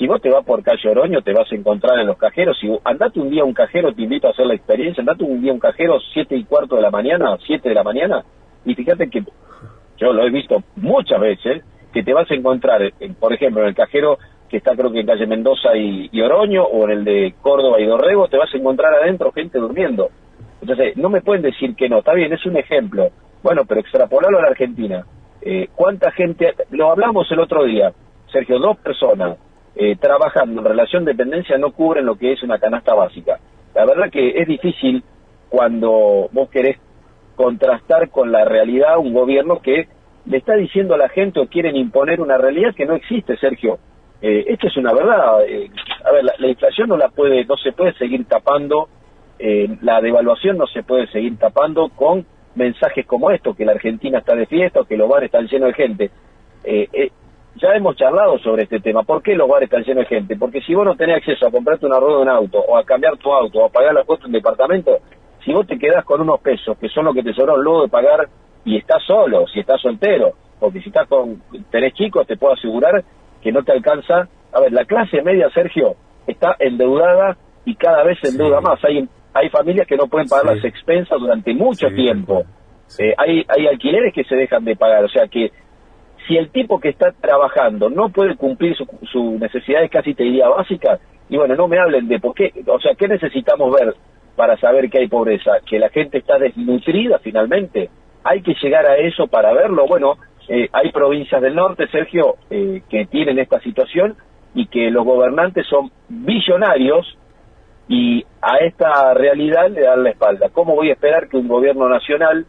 Si 0.00 0.06
vos 0.06 0.18
te 0.22 0.30
vas 0.30 0.46
por 0.46 0.62
calle 0.62 0.88
Oroño, 0.88 1.20
te 1.20 1.34
vas 1.34 1.52
a 1.52 1.54
encontrar 1.54 1.98
en 1.98 2.06
los 2.06 2.16
cajeros. 2.16 2.58
Si 2.58 2.66
andate 2.84 3.20
un 3.20 3.28
día 3.28 3.42
a 3.42 3.44
un 3.44 3.52
cajero, 3.52 3.92
te 3.92 4.00
invito 4.00 4.28
a 4.28 4.30
hacer 4.30 4.46
la 4.46 4.54
experiencia. 4.54 5.02
Andate 5.02 5.24
un 5.24 5.42
día 5.42 5.50
a 5.50 5.54
un 5.54 5.60
cajero, 5.60 5.98
siete 6.14 6.36
y 6.36 6.44
cuarto 6.44 6.76
de 6.76 6.80
la 6.80 6.90
mañana, 6.90 7.36
siete 7.46 7.68
de 7.68 7.74
la 7.74 7.82
mañana, 7.82 8.24
y 8.64 8.74
fíjate 8.74 9.10
que 9.10 9.22
yo 9.98 10.12
lo 10.14 10.24
he 10.24 10.30
visto 10.30 10.62
muchas 10.76 11.20
veces, 11.20 11.62
que 11.92 12.02
te 12.02 12.14
vas 12.14 12.30
a 12.30 12.34
encontrar, 12.34 12.80
por 13.18 13.34
ejemplo, 13.34 13.60
en 13.60 13.68
el 13.68 13.74
cajero 13.74 14.16
que 14.48 14.56
está 14.56 14.74
creo 14.74 14.90
que 14.90 15.00
en 15.00 15.06
calle 15.06 15.26
Mendoza 15.26 15.76
y, 15.76 16.08
Oroño, 16.22 16.64
o 16.64 16.84
en 16.84 16.90
el 16.92 17.04
de 17.04 17.34
Córdoba 17.42 17.78
y 17.78 17.84
Dorrego, 17.84 18.26
te 18.28 18.38
vas 18.38 18.48
a 18.54 18.56
encontrar 18.56 18.94
adentro 18.94 19.32
gente 19.32 19.58
durmiendo. 19.58 20.08
Entonces, 20.62 20.96
no 20.96 21.10
me 21.10 21.20
pueden 21.20 21.42
decir 21.42 21.76
que 21.76 21.90
no, 21.90 21.98
está 21.98 22.14
bien, 22.14 22.32
es 22.32 22.46
un 22.46 22.56
ejemplo. 22.56 23.10
Bueno, 23.42 23.66
pero 23.68 23.80
extrapolarlo 23.80 24.38
a 24.38 24.42
la 24.42 24.48
Argentina. 24.48 25.04
Eh, 25.42 25.68
¿Cuánta 25.74 26.10
gente, 26.10 26.54
lo 26.70 26.90
hablamos 26.90 27.30
el 27.30 27.40
otro 27.40 27.64
día, 27.64 27.92
Sergio, 28.32 28.58
dos 28.58 28.78
personas 28.78 29.36
eh, 29.82 29.96
trabajando 29.96 30.60
en 30.60 30.66
relación 30.66 31.06
de 31.06 31.12
dependencia 31.12 31.56
no 31.56 31.72
cubren 31.72 32.04
lo 32.04 32.16
que 32.16 32.34
es 32.34 32.42
una 32.42 32.58
canasta 32.58 32.92
básica. 32.92 33.40
La 33.74 33.86
verdad 33.86 34.10
que 34.10 34.38
es 34.38 34.46
difícil 34.46 35.02
cuando 35.48 36.28
vos 36.32 36.50
querés 36.50 36.76
contrastar 37.34 38.10
con 38.10 38.30
la 38.30 38.44
realidad 38.44 38.98
un 38.98 39.14
gobierno 39.14 39.62
que 39.62 39.88
le 40.26 40.36
está 40.36 40.54
diciendo 40.54 40.94
a 40.94 40.98
la 40.98 41.08
gente 41.08 41.40
o 41.40 41.46
quieren 41.46 41.76
imponer 41.76 42.20
una 42.20 42.36
realidad 42.36 42.74
que 42.74 42.84
no 42.84 42.94
existe, 42.94 43.38
Sergio. 43.38 43.78
Eh, 44.20 44.44
esto 44.48 44.66
es 44.66 44.76
una 44.76 44.92
verdad. 44.92 45.46
Eh, 45.48 45.70
a 46.04 46.12
ver, 46.12 46.24
la, 46.24 46.46
inflación 46.46 46.90
no 46.90 46.98
la 46.98 47.08
puede, 47.08 47.46
no 47.46 47.56
se 47.56 47.72
puede 47.72 47.94
seguir 47.94 48.26
tapando, 48.26 48.90
eh, 49.38 49.78
la 49.80 50.02
devaluación 50.02 50.58
no 50.58 50.66
se 50.66 50.82
puede 50.82 51.06
seguir 51.06 51.38
tapando 51.38 51.88
con 51.88 52.26
mensajes 52.54 53.06
como 53.06 53.30
estos, 53.30 53.56
que 53.56 53.64
la 53.64 53.72
Argentina 53.72 54.18
está 54.18 54.34
de 54.34 54.44
fiesta 54.44 54.80
o 54.80 54.84
que 54.84 54.98
los 54.98 55.08
bares 55.08 55.28
están 55.28 55.48
llenos 55.48 55.68
de 55.68 55.74
gente. 55.74 56.10
Ya 57.56 57.74
hemos 57.74 57.96
charlado 57.96 58.38
sobre 58.38 58.64
este 58.64 58.80
tema. 58.80 59.02
¿Por 59.02 59.22
qué 59.22 59.34
los 59.34 59.48
bares 59.48 59.68
están 59.68 59.84
llenos 59.84 60.08
de 60.08 60.16
gente? 60.16 60.36
Porque 60.36 60.60
si 60.62 60.74
vos 60.74 60.84
no 60.84 60.96
tenés 60.96 61.18
acceso 61.18 61.46
a 61.46 61.50
comprarte 61.50 61.86
una 61.86 61.98
rueda 61.98 62.16
de 62.16 62.22
un 62.22 62.28
auto, 62.28 62.58
o 62.58 62.76
a 62.76 62.84
cambiar 62.84 63.16
tu 63.16 63.32
auto, 63.32 63.60
o 63.60 63.64
a 63.66 63.68
pagar 63.68 63.94
la 63.94 64.04
cuota 64.04 64.22
de 64.22 64.26
un 64.28 64.32
departamento, 64.32 64.98
si 65.44 65.52
vos 65.52 65.66
te 65.66 65.78
quedás 65.78 66.04
con 66.04 66.20
unos 66.20 66.40
pesos, 66.40 66.76
que 66.78 66.88
son 66.88 67.04
lo 67.04 67.14
que 67.14 67.22
te 67.22 67.32
sobraron 67.32 67.64
luego 67.64 67.82
de 67.82 67.88
pagar, 67.88 68.28
y 68.64 68.76
estás 68.76 69.02
solo, 69.06 69.46
si 69.48 69.60
estás 69.60 69.80
soltero, 69.80 70.32
porque 70.58 70.80
si 70.80 70.88
estás 70.88 71.08
con, 71.08 71.42
tenés 71.70 71.94
chicos, 71.94 72.26
te 72.26 72.36
puedo 72.36 72.52
asegurar 72.52 73.02
que 73.42 73.50
no 73.50 73.62
te 73.62 73.72
alcanza. 73.72 74.28
A 74.52 74.60
ver, 74.60 74.72
la 74.72 74.84
clase 74.84 75.22
media, 75.22 75.48
Sergio, 75.50 75.94
está 76.26 76.56
endeudada 76.58 77.36
y 77.64 77.74
cada 77.74 78.04
vez 78.04 78.18
se 78.20 78.28
endeuda 78.28 78.60
más. 78.60 78.78
Hay, 78.84 79.08
hay 79.32 79.48
familias 79.48 79.86
que 79.86 79.96
no 79.96 80.06
pueden 80.06 80.28
pagar 80.28 80.56
las 80.56 80.64
expensas 80.64 81.18
durante 81.18 81.54
mucho 81.54 81.88
tiempo. 81.88 82.42
Eh, 82.98 83.14
hay, 83.16 83.44
hay 83.48 83.66
alquileres 83.68 84.12
que 84.12 84.24
se 84.24 84.36
dejan 84.36 84.64
de 84.64 84.76
pagar. 84.76 85.04
O 85.04 85.08
sea 85.08 85.26
que 85.28 85.50
si 86.26 86.36
el 86.36 86.50
tipo 86.50 86.80
que 86.80 86.90
está 86.90 87.12
trabajando 87.12 87.88
no 87.88 88.08
puede 88.10 88.36
cumplir 88.36 88.76
sus 88.76 88.88
su 89.10 89.38
necesidades 89.38 89.90
casi 89.90 90.14
te 90.14 90.24
diría 90.24 90.48
básicas, 90.48 91.00
y 91.28 91.36
bueno, 91.36 91.54
no 91.54 91.68
me 91.68 91.78
hablen 91.78 92.08
de 92.08 92.18
por 92.18 92.34
qué, 92.34 92.52
o 92.66 92.80
sea, 92.80 92.94
¿qué 92.94 93.06
necesitamos 93.06 93.72
ver 93.72 93.94
para 94.34 94.56
saber 94.58 94.90
que 94.90 94.98
hay 94.98 95.08
pobreza? 95.08 95.52
Que 95.64 95.78
la 95.78 95.88
gente 95.88 96.18
está 96.18 96.38
desnutrida 96.38 97.18
finalmente. 97.20 97.88
Hay 98.24 98.42
que 98.42 98.54
llegar 98.60 98.84
a 98.86 98.96
eso 98.96 99.28
para 99.28 99.52
verlo. 99.52 99.86
Bueno, 99.86 100.16
eh, 100.48 100.68
hay 100.72 100.90
provincias 100.90 101.40
del 101.40 101.54
norte, 101.54 101.86
Sergio, 101.88 102.34
eh, 102.50 102.82
que 102.90 103.06
tienen 103.06 103.38
esta 103.38 103.60
situación 103.60 104.16
y 104.54 104.66
que 104.66 104.90
los 104.90 105.04
gobernantes 105.04 105.66
son 105.68 105.90
billonarios 106.08 107.16
y 107.86 108.24
a 108.42 108.56
esta 108.58 109.14
realidad 109.14 109.70
le 109.70 109.82
dan 109.82 110.02
la 110.02 110.10
espalda. 110.10 110.48
¿Cómo 110.52 110.74
voy 110.74 110.90
a 110.90 110.94
esperar 110.94 111.28
que 111.28 111.36
un 111.36 111.48
gobierno 111.48 111.88
nacional 111.88 112.46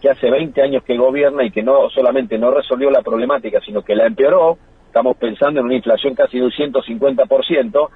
que 0.00 0.10
hace 0.10 0.30
20 0.30 0.62
años 0.62 0.82
que 0.84 0.96
gobierna 0.96 1.44
y 1.44 1.50
que 1.50 1.62
no 1.62 1.90
solamente 1.90 2.38
no 2.38 2.50
resolvió 2.50 2.90
la 2.90 3.02
problemática, 3.02 3.60
sino 3.60 3.82
que 3.82 3.94
la 3.94 4.06
empeoró, 4.06 4.58
estamos 4.86 5.16
pensando 5.16 5.60
en 5.60 5.66
una 5.66 5.76
inflación 5.76 6.14
casi 6.14 6.38
de 6.38 6.46
un 6.46 6.50
150%, 6.50 7.88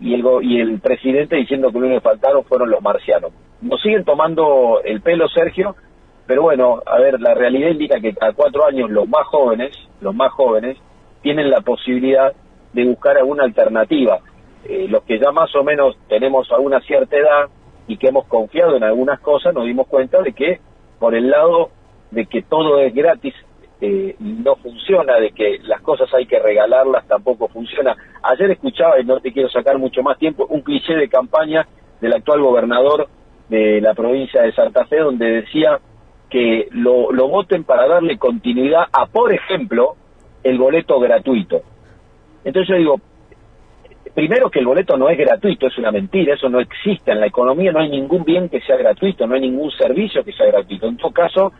y 0.00 0.14
el, 0.14 0.24
y 0.42 0.60
el 0.60 0.80
presidente 0.80 1.36
diciendo 1.36 1.68
que 1.68 1.78
lo 1.78 1.86
único 1.86 2.00
que 2.00 2.08
faltaron 2.08 2.44
fueron 2.44 2.70
los 2.70 2.82
marcianos. 2.82 3.32
Nos 3.62 3.80
siguen 3.80 4.04
tomando 4.04 4.80
el 4.84 5.00
pelo, 5.00 5.28
Sergio, 5.28 5.74
pero 6.26 6.42
bueno, 6.42 6.82
a 6.84 6.98
ver, 6.98 7.20
la 7.20 7.34
realidad 7.34 7.70
indica 7.70 8.00
que 8.00 8.14
cada 8.14 8.32
cuatro 8.32 8.66
años 8.66 8.90
los 8.90 9.08
más 9.08 9.26
jóvenes, 9.26 9.76
los 10.00 10.14
más 10.14 10.32
jóvenes, 10.32 10.76
tienen 11.22 11.50
la 11.50 11.60
posibilidad 11.60 12.32
de 12.72 12.84
buscar 12.84 13.16
alguna 13.16 13.44
alternativa. 13.44 14.18
Eh, 14.64 14.86
los 14.88 15.02
que 15.04 15.18
ya 15.18 15.30
más 15.30 15.54
o 15.54 15.62
menos 15.62 15.96
tenemos 16.08 16.50
alguna 16.50 16.80
cierta 16.80 17.16
edad 17.16 17.48
y 17.86 17.96
que 17.96 18.08
hemos 18.08 18.26
confiado 18.26 18.76
en 18.76 18.82
algunas 18.82 19.20
cosas, 19.20 19.54
nos 19.54 19.64
dimos 19.64 19.86
cuenta 19.86 20.20
de 20.20 20.32
que 20.32 20.60
por 20.98 21.14
el 21.14 21.30
lado 21.30 21.70
de 22.10 22.26
que 22.26 22.42
todo 22.42 22.78
es 22.80 22.94
gratis 22.94 23.34
eh, 23.80 24.16
no 24.18 24.56
funciona, 24.56 25.16
de 25.16 25.32
que 25.32 25.58
las 25.64 25.82
cosas 25.82 26.12
hay 26.14 26.26
que 26.26 26.38
regalarlas 26.38 27.06
tampoco 27.06 27.48
funciona. 27.48 27.94
Ayer 28.22 28.50
escuchaba, 28.50 28.98
y 28.98 29.04
no 29.04 29.20
te 29.20 29.32
quiero 29.32 29.50
sacar 29.50 29.78
mucho 29.78 30.02
más 30.02 30.18
tiempo, 30.18 30.46
un 30.48 30.62
cliché 30.62 30.94
de 30.94 31.08
campaña 31.08 31.66
del 32.00 32.14
actual 32.14 32.40
gobernador 32.40 33.08
de 33.48 33.80
la 33.80 33.94
provincia 33.94 34.42
de 34.42 34.52
Santa 34.52 34.86
Fe, 34.86 34.98
donde 34.98 35.42
decía 35.42 35.78
que 36.30 36.68
lo, 36.70 37.12
lo 37.12 37.28
voten 37.28 37.64
para 37.64 37.86
darle 37.86 38.18
continuidad 38.18 38.84
a, 38.92 39.06
por 39.06 39.32
ejemplo, 39.32 39.94
el 40.42 40.58
boleto 40.58 40.98
gratuito. 40.98 41.62
Entonces 42.44 42.68
yo 42.68 42.76
digo, 42.76 43.00
primero 44.16 44.50
que 44.50 44.60
el 44.60 44.66
boleto 44.66 44.96
no 44.96 45.10
es 45.10 45.18
gratuito, 45.18 45.66
es 45.66 45.76
una 45.76 45.92
mentira, 45.92 46.34
eso 46.34 46.48
no 46.48 46.58
existe 46.58 47.12
en 47.12 47.20
la 47.20 47.26
economía, 47.26 47.70
no 47.70 47.80
hay 47.80 47.90
ningún 47.90 48.24
bien 48.24 48.48
que 48.48 48.62
sea 48.62 48.76
gratuito, 48.78 49.26
no 49.26 49.34
hay 49.34 49.42
ningún 49.42 49.70
servicio 49.72 50.24
que 50.24 50.32
sea 50.32 50.46
gratuito, 50.46 50.86
en 50.86 50.96
todo 50.96 51.12
caso 51.12 51.52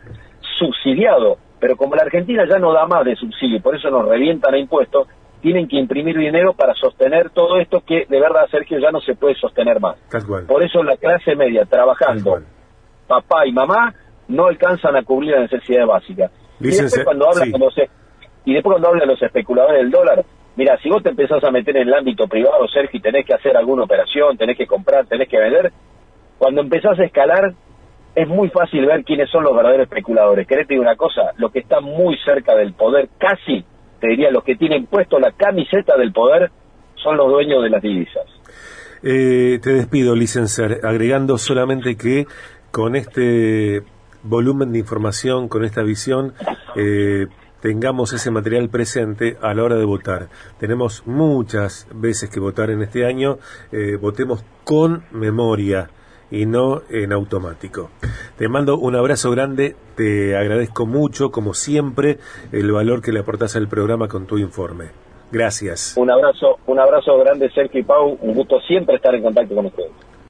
subsidiado, 0.57 1.37
pero 1.59 1.77
como 1.77 1.95
la 1.95 2.01
Argentina 2.01 2.45
ya 2.49 2.57
no 2.57 2.73
da 2.73 2.87
más 2.87 3.05
de 3.05 3.15
subsidio, 3.15 3.61
por 3.61 3.75
eso 3.75 3.91
nos 3.91 4.07
revientan 4.07 4.55
a 4.55 4.57
impuestos, 4.57 5.07
tienen 5.39 5.67
que 5.67 5.77
imprimir 5.77 6.17
dinero 6.17 6.53
para 6.53 6.73
sostener 6.73 7.29
todo 7.29 7.59
esto 7.59 7.81
que 7.85 8.07
de 8.09 8.19
verdad, 8.19 8.47
Sergio, 8.49 8.79
ya 8.79 8.89
no 8.89 9.01
se 9.01 9.13
puede 9.13 9.35
sostener 9.35 9.79
más. 9.79 9.97
Por 10.47 10.63
eso 10.63 10.81
la 10.81 10.97
clase 10.97 11.35
media 11.35 11.63
trabajando, 11.65 12.39
papá 13.05 13.45
y 13.45 13.51
mamá, 13.51 13.93
no 14.29 14.47
alcanzan 14.47 14.95
a 14.95 15.03
cubrir 15.03 15.33
las 15.33 15.51
necesidades 15.51 15.87
básicas. 15.87 16.31
Y 16.59 16.69
después 16.69 17.03
cuando 17.03 17.29
habla 17.29 17.45
y 18.45 18.53
después 18.53 18.73
cuando 18.73 18.87
hablan 18.87 19.07
los 19.09 19.21
especuladores 19.21 19.81
del 19.83 19.91
dólar, 19.91 20.25
mira, 20.57 20.77
si 20.81 20.89
vos 20.89 21.01
te 21.01 21.09
empezás 21.09 21.43
a 21.43 21.51
meter 21.51 21.77
en 21.77 21.87
el 21.87 21.93
ámbito 21.93 22.27
privado, 22.27 22.67
Sergio, 22.67 22.97
y 22.97 23.01
tenés 23.01 23.25
que 23.25 23.33
hacer 23.33 23.55
alguna 23.55 23.83
operación, 23.83 24.37
tenés 24.37 24.57
que 24.57 24.67
comprar, 24.67 25.05
tenés 25.05 25.29
que 25.29 25.37
vender, 25.37 25.71
cuando 26.37 26.61
empezás 26.61 26.99
a 26.99 27.05
escalar 27.05 27.53
es 28.15 28.27
muy 28.27 28.49
fácil 28.49 28.85
ver 28.85 29.03
quiénes 29.03 29.29
son 29.29 29.43
los 29.43 29.55
verdaderos 29.55 29.83
especuladores. 29.83 30.47
¿Querés 30.47 30.67
decir 30.67 30.81
una 30.81 30.95
cosa? 30.95 31.33
Los 31.37 31.51
que 31.51 31.59
están 31.59 31.83
muy 31.83 32.17
cerca 32.25 32.55
del 32.55 32.73
poder, 32.73 33.09
casi, 33.19 33.63
te 34.01 34.07
diría, 34.07 34.31
los 34.31 34.43
que 34.43 34.55
tienen 34.55 34.87
puesto 34.87 35.19
la 35.19 35.31
camiseta 35.33 35.95
del 35.95 36.11
poder, 36.11 36.49
son 36.95 37.15
los 37.15 37.29
dueños 37.29 37.61
de 37.61 37.69
las 37.69 37.81
divisas. 37.81 38.25
Eh, 39.03 39.59
te 39.61 39.69
despido, 39.69 40.15
licenciar, 40.15 40.79
agregando 40.83 41.37
solamente 41.37 41.95
que 41.95 42.25
con 42.71 42.95
este 42.95 43.83
volumen 44.23 44.71
de 44.71 44.79
información, 44.79 45.47
con 45.47 45.63
esta 45.63 45.83
visión, 45.83 46.33
eh, 46.75 47.27
tengamos 47.67 48.13
ese 48.13 48.31
material 48.31 48.69
presente 48.69 49.35
a 49.41 49.53
la 49.53 49.61
hora 49.61 49.75
de 49.75 49.83
votar. 49.83 50.29
Tenemos 50.57 51.05
muchas 51.05 51.85
veces 51.93 52.29
que 52.29 52.39
votar 52.39 52.69
en 52.69 52.81
este 52.81 53.05
año, 53.05 53.39
eh, 53.73 53.97
votemos 53.97 54.45
con 54.63 55.03
memoria 55.11 55.89
y 56.31 56.45
no 56.45 56.83
en 56.89 57.11
automático. 57.11 57.89
Te 58.37 58.47
mando 58.47 58.77
un 58.77 58.95
abrazo 58.95 59.31
grande, 59.31 59.75
te 59.97 60.37
agradezco 60.37 60.85
mucho, 60.85 61.29
como 61.29 61.53
siempre, 61.53 62.19
el 62.53 62.71
valor 62.71 63.01
que 63.01 63.11
le 63.11 63.19
aportas 63.19 63.57
al 63.57 63.67
programa 63.67 64.07
con 64.07 64.27
tu 64.27 64.37
informe. 64.37 64.91
Gracias. 65.29 65.97
Un 65.97 66.09
abrazo, 66.09 66.59
un 66.67 66.79
abrazo 66.79 67.17
grande 67.17 67.49
Sergio 67.49 67.81
y 67.81 67.83
Pau, 67.83 68.17
un 68.21 68.33
gusto 68.33 68.61
siempre 68.61 68.95
estar 68.95 69.13
en 69.13 69.23
contacto 69.23 69.53
con 69.55 69.65
ustedes. 69.65 69.91